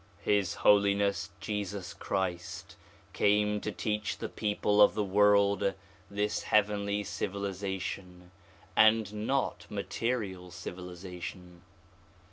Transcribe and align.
His 0.23 0.55
Holiness 0.55 1.29
Jesus 1.39 1.93
Christ 1.93 2.75
came 3.13 3.61
to 3.61 3.71
teach 3.71 4.17
the 4.17 4.29
people 4.29 4.81
of 4.81 4.95
the 4.95 5.03
world 5.03 5.75
this 6.09 6.41
heavenly 6.41 7.03
civilization 7.03 8.31
and 8.75 9.13
not 9.27 9.67
material 9.69 10.49
civilization. 10.49 11.61